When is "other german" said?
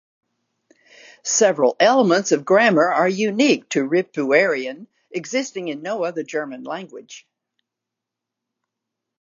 6.03-6.63